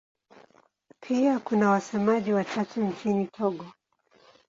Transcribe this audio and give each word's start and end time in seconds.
Pia 1.01 1.39
kuna 1.39 1.69
wasemaji 1.69 2.33
wachache 2.33 2.79
nchini 2.79 3.27
Togo. 3.27 3.65